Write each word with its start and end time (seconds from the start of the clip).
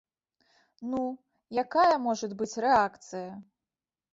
Ну, 0.93 1.01
якая 1.63 1.95
можа 2.07 2.31
быць 2.41 2.51
рэакцыя? 2.67 3.31